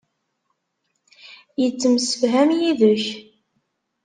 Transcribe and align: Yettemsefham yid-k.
Yettemsefham 1.61 2.49
yid-k. 2.59 3.05